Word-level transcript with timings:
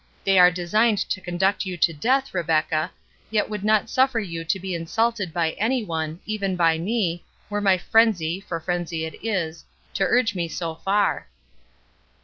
They 0.23 0.39
are 0.39 0.49
designed 0.49 0.97
to 0.97 1.21
conduct 1.21 1.63
you 1.63 1.77
to 1.77 1.93
death, 1.93 2.33
Rebecca, 2.33 2.89
yet 3.29 3.51
would 3.51 3.63
not 3.63 3.87
suffer 3.87 4.19
you 4.19 4.43
to 4.43 4.59
be 4.59 4.73
insulted 4.73 5.31
by 5.31 5.51
any 5.59 5.83
one, 5.83 6.21
even 6.25 6.55
by 6.55 6.79
me, 6.79 7.23
were 7.51 7.61
my 7.61 7.77
frenzy—for 7.77 8.59
frenzy 8.61 9.05
it 9.05 9.23
is—to 9.23 10.03
urge 10.03 10.33
me 10.33 10.47
so 10.47 10.73
far." 10.73 11.27